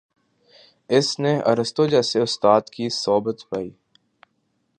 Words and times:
اس 0.89 1.07
نے 1.19 1.33
ارسطو 1.51 1.85
جیسے 1.87 2.19
استاد 2.21 2.61
کی 2.73 2.89
صحبت 2.93 3.37
پائی 3.49 3.69